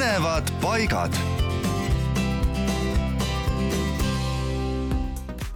põnevad 0.00 0.48
paigad. 0.62 1.12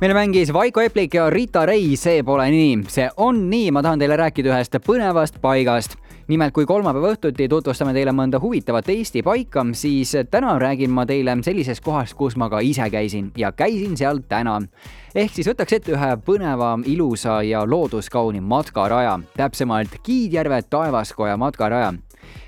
meile 0.01 0.15
mängis 0.15 0.53
Vaiko 0.53 0.81
Eplik 0.81 1.15
ja 1.15 1.31
Rita 1.31 1.63
Ray 1.67 1.97
See 1.97 2.23
pole 2.23 2.51
nii, 2.53 2.83
see 2.93 3.09
on 3.17 3.47
nii, 3.49 3.71
ma 3.73 3.81
tahan 3.83 4.03
teile 4.03 4.19
rääkida 4.21 4.53
ühest 4.53 4.77
põnevast 4.85 5.41
paigast. 5.41 5.97
Nimelt, 6.29 6.53
kui 6.53 6.67
kolmapäeva 6.69 7.15
õhtuti 7.15 7.49
tutvustame 7.49 7.95
teile 7.97 8.13
mõnda 8.13 8.37
huvitavat 8.41 8.89
Eesti 8.93 9.23
paika, 9.25 9.65
siis 9.73 10.13
täna 10.31 10.59
räägin 10.61 10.93
ma 10.93 11.07
teile 11.09 11.39
sellisest 11.41 11.81
kohast, 11.85 12.13
kus 12.13 12.37
ma 12.37 12.51
ka 12.53 12.61
ise 12.61 12.91
käisin 12.93 13.33
ja 13.41 13.53
käisin 13.53 13.97
seal 13.97 14.21
täna. 14.29 14.61
ehk 15.15 15.33
siis 15.33 15.49
võtaks 15.49 15.73
ette 15.73 15.97
ühe 15.97 16.17
põneva, 16.27 16.79
ilusa 16.85 17.43
ja 17.43 17.65
looduskauni 17.65 18.41
matkaraja, 18.41 19.21
täpsemalt 19.37 20.03
Kiidjärve 20.03 20.63
taevaskoja 20.69 21.37
matkaraja 21.37 21.95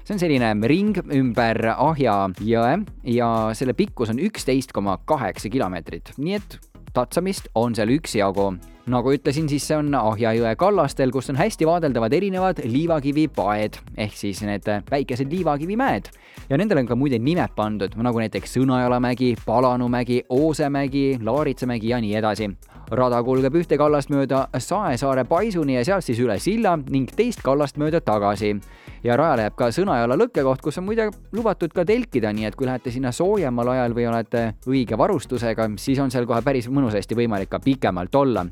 see 0.07 0.15
on 0.15 0.21
selline 0.23 0.69
ring 0.71 0.95
ümber 1.11 1.59
Ahja 1.75 2.29
jõe 2.39 2.77
ja 3.11 3.31
selle 3.59 3.75
pikkus 3.75 4.13
on 4.13 4.23
üksteist 4.23 4.71
koma 4.77 5.01
kaheksa 5.03 5.51
kilomeetrit, 5.51 6.13
nii 6.23 6.37
et 6.39 6.59
tatsamist 6.95 7.51
on 7.59 7.75
seal 7.75 7.91
üksjagu. 7.97 8.53
Nagu 8.91 9.13
ütlesin, 9.15 9.49
siis 9.51 9.67
see 9.67 9.79
on 9.79 9.95
Ahja 9.99 10.33
jõe 10.37 10.53
kallastel, 10.59 11.11
kus 11.15 11.31
on 11.33 11.41
hästi 11.41 11.67
vaadeldavad 11.67 12.13
erinevad 12.15 12.63
liivakivipaed 12.65 13.81
ehk 14.07 14.15
siis 14.15 14.43
need 14.47 14.69
väikesed 14.91 15.33
liivakivimäed. 15.33 16.11
ja 16.49 16.57
nendele 16.57 16.85
on 16.85 16.87
ka 16.87 16.97
muide 16.97 17.19
nimed 17.19 17.57
pandud, 17.57 17.97
nagu 17.97 18.23
näiteks 18.23 18.57
Sõnajalamägi, 18.57 19.35
Palanumägi, 19.47 20.23
Oosemägi, 20.31 21.19
Laaritsamägi 21.23 21.89
ja 21.89 22.01
nii 22.01 22.15
edasi 22.15 22.51
rada 22.91 23.19
kulgeb 23.25 23.55
ühte 23.59 23.79
kallast 23.79 24.11
mööda 24.13 24.47
Saesaare 24.63 25.25
paisuni 25.27 25.75
ja 25.75 25.85
sealt 25.85 26.07
siis 26.07 26.21
üle 26.23 26.37
silla 26.43 26.77
ning 26.79 27.11
teist 27.17 27.43
kallast 27.43 27.81
mööda 27.81 28.01
tagasi. 28.01 28.57
ja 29.05 29.17
rajale 29.17 29.43
jääb 29.47 29.57
ka 29.57 29.71
Sõnajala 29.71 30.17
lõkkekoht, 30.19 30.63
kus 30.63 30.79
on 30.79 30.87
muide 30.87 31.11
lubatud 31.33 31.73
ka 31.73 31.85
telkida, 31.85 32.33
nii 32.33 32.47
et 32.47 32.57
kui 32.57 32.67
lähete 32.67 32.91
sinna 32.91 33.13
soojemal 33.13 33.69
ajal 33.69 33.95
või 33.95 34.07
olete 34.09 34.55
õige 34.67 34.99
varustusega, 34.99 35.69
siis 35.79 35.99
on 35.99 36.11
seal 36.11 36.27
kohe 36.27 36.43
päris 36.43 36.69
mõnusasti 36.69 37.15
võimalik 37.15 37.51
ka 37.51 37.61
pikemalt 37.61 38.15
olla. 38.15 38.47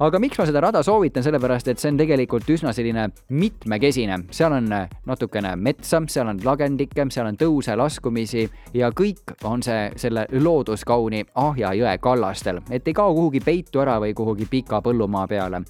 Aga 0.00 0.20
miks 0.22 0.38
ma 0.38 0.46
seda 0.48 0.62
rada 0.64 0.82
soovitan, 0.86 1.24
sellepärast 1.24 1.68
et 1.68 1.82
see 1.82 1.92
on 1.92 2.00
tegelikult 2.00 2.48
üsna 2.50 2.72
selline 2.76 3.08
mitmekesine, 3.36 4.18
seal 4.34 4.54
on 4.56 4.68
natukene 5.06 5.54
metsa, 5.56 6.02
seal 6.08 6.30
on 6.32 6.40
lagendikke, 6.44 7.06
seal 7.10 7.28
on 7.30 7.38
tõuse, 7.40 7.76
laskumisi 7.76 8.46
ja 8.74 8.90
kõik 8.96 9.34
on 9.44 9.64
see 9.66 9.90
selle 10.00 10.26
looduskauni 10.32 11.24
Ahja 11.40 11.72
jõe 11.76 11.96
kallastel, 12.02 12.60
et 12.70 12.88
ei 12.88 12.96
kao 12.96 13.14
kuhugi 13.14 13.40
peitu 13.44 13.82
ära 13.82 13.98
või 14.02 14.14
kuhugi 14.16 14.48
pika 14.50 14.80
põllumaa 14.84 15.26
peale, 15.30 15.62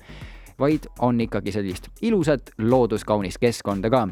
vaid 0.61 0.87
on 1.01 1.21
ikkagi 1.21 1.53
sellist 1.53 1.89
ilusat 2.03 2.55
looduskaunist 2.59 3.41
keskkonda 3.41 3.91
ka. 3.91 4.07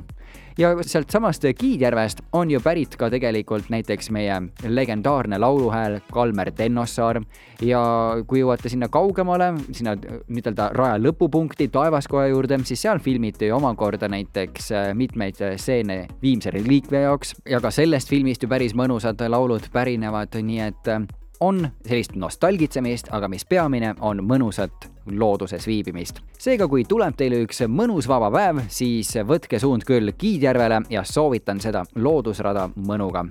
Ja 0.58 0.70
sealtsamast 0.82 1.44
Kiidjärvest 1.58 2.20
on 2.32 2.50
ju 2.50 2.60
pärit 2.60 2.96
ka 2.98 3.10
tegelikult 3.10 3.68
näiteks 3.70 4.10
meie 4.10 4.40
legendaarne 4.66 5.38
lauluhääl 5.38 6.00
Kalmer 6.12 6.50
Tennossaar. 6.52 7.22
Ja 7.62 7.82
kui 8.26 8.42
jõuate 8.42 8.70
sinna 8.70 8.88
kaugemale, 8.88 9.52
sinna 9.72 9.96
nii-öelda 9.98 10.70
raja 10.74 10.98
lõpupunkti 11.02 11.70
Taevaskoja 11.74 12.28
juurde, 12.30 12.60
siis 12.64 12.82
seal 12.82 12.98
filmiti 13.02 13.50
omakorda 13.52 14.08
näiteks 14.08 14.70
mitmeid 14.94 15.40
stseene 15.56 16.04
Viimse 16.22 16.50
reliikvia 16.54 17.06
jaoks. 17.08 17.34
Ja 17.48 17.60
ka 17.60 17.70
sellest 17.74 18.10
filmist 18.10 18.42
ju 18.42 18.50
päris 18.50 18.74
mõnusad 18.78 19.22
laulud 19.28 19.70
pärinevad, 19.72 20.38
nii 20.42 20.60
et 20.68 20.92
on 21.40 21.68
sellist 21.86 22.14
nostalgitsemist, 22.14 23.08
aga 23.10 23.28
mis 23.28 23.44
peamine, 23.44 23.94
on 24.00 24.22
mõnusat 24.26 24.88
looduses 25.10 25.66
viibimist. 25.66 26.20
seega, 26.38 26.68
kui 26.68 26.84
tuleb 26.84 27.16
teile 27.16 27.42
üks 27.44 27.62
mõnus 27.68 28.08
vaba 28.08 28.30
päev, 28.30 28.64
siis 28.68 29.14
võtke 29.26 29.58
suund 29.58 29.86
küll 29.86 30.12
Kiidjärvele 30.18 30.82
ja 30.90 31.04
soovitan 31.04 31.60
seda 31.60 31.84
loodusrada 31.94 32.68
mõnuga. 32.76 33.26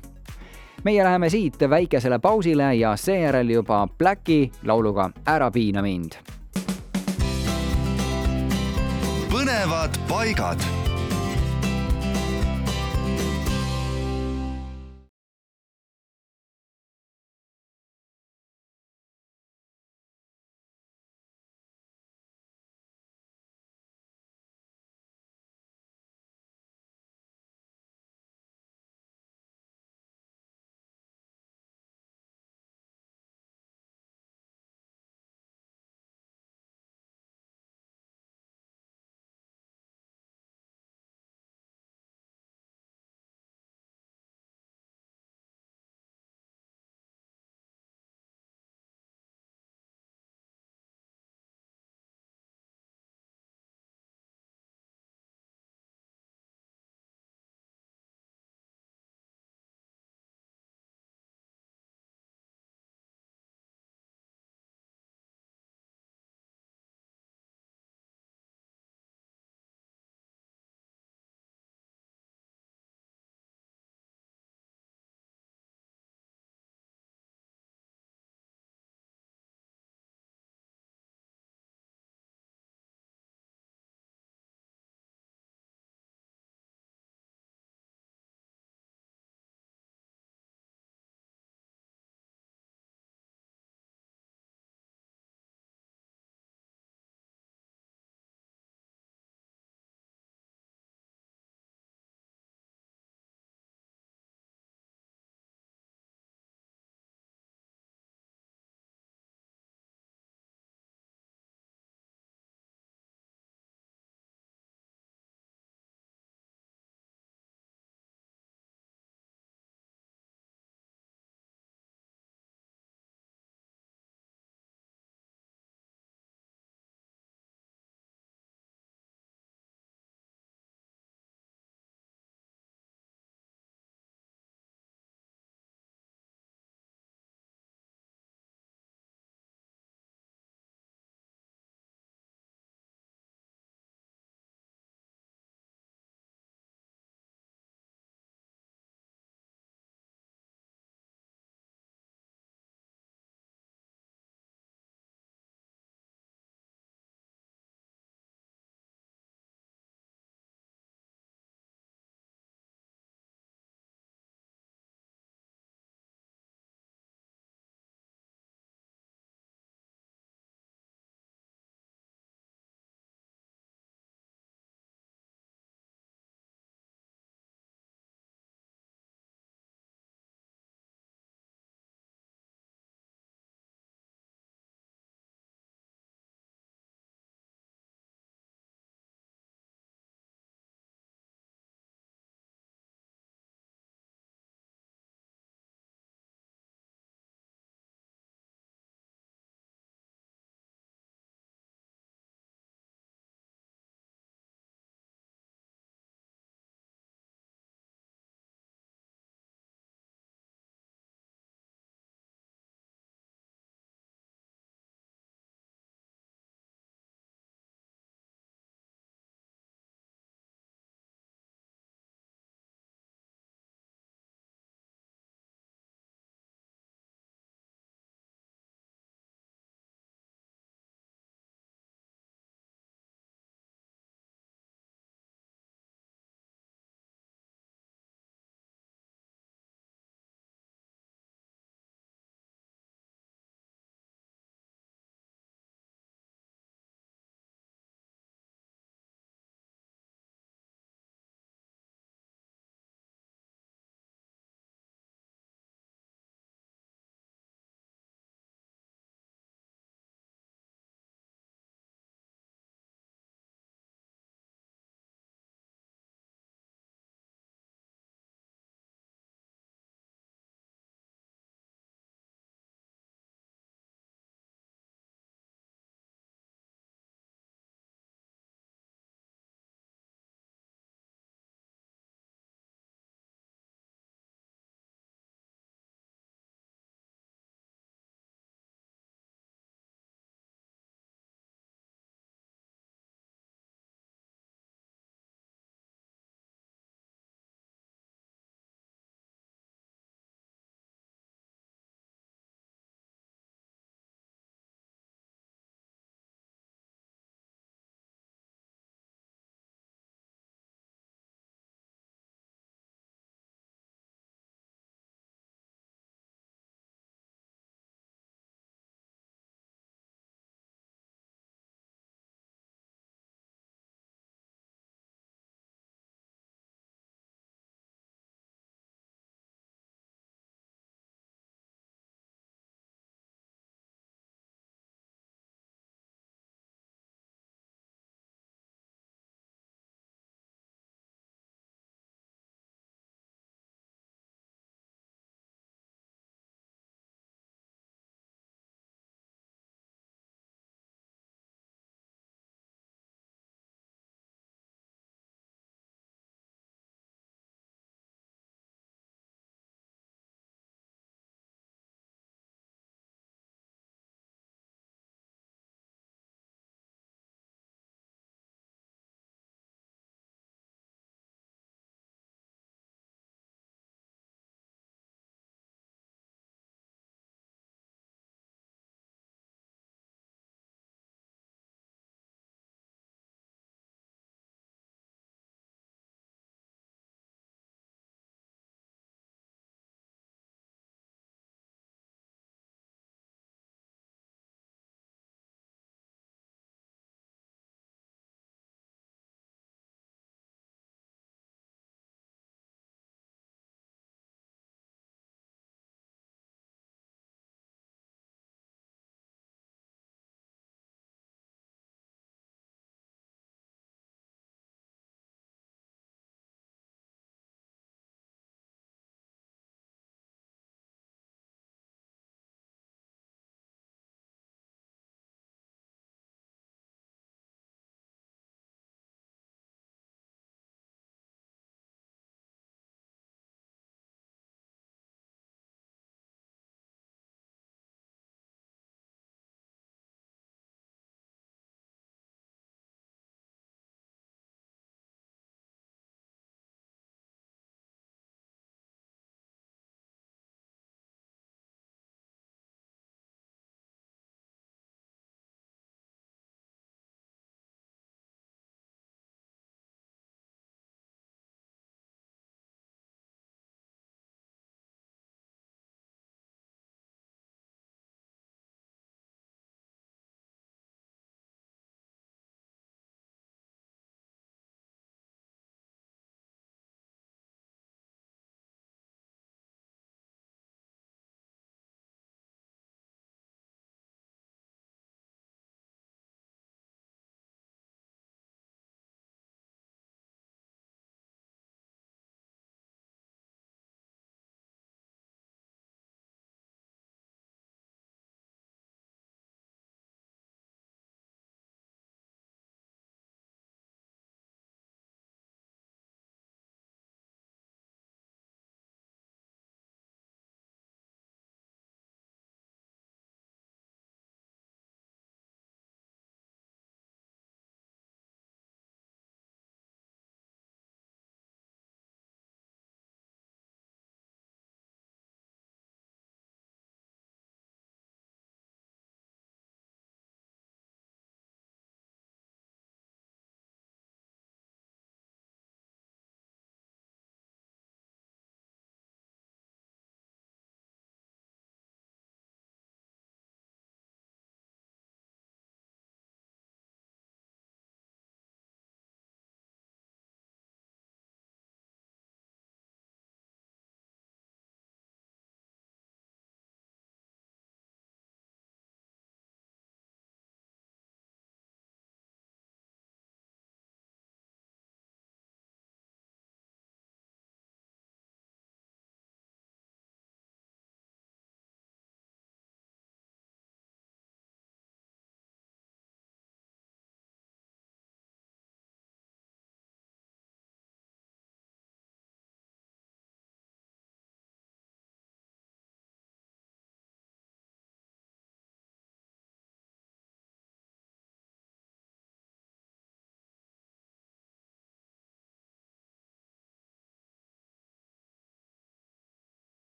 meie 0.84 1.04
läheme 1.04 1.30
siit 1.30 1.60
väikesele 1.70 2.20
pausile 2.20 2.76
ja 2.76 2.96
seejärel 2.96 3.50
juba 3.50 3.88
Blacki 3.98 4.52
lauluga 4.64 5.10
Ära 5.26 5.52
piina 5.52 5.82
mind. 5.82 6.12
põnevad 9.32 10.00
paigad 10.08 10.87